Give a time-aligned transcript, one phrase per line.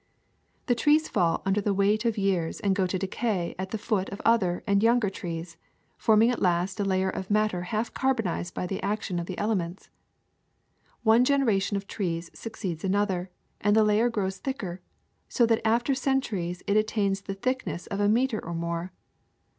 [0.65, 4.09] The trees fall under the weight of years and go to decay at the foot
[4.09, 5.57] of other and younger trees,
[5.95, 9.91] forming at last a layer of matter half carbonized by the action of the elements.
[11.03, 13.29] One generation of trees succeeds another,
[13.59, 14.81] and the layer grows thicker,
[15.29, 18.91] so that after centuries it attains the thickness of a meter or more.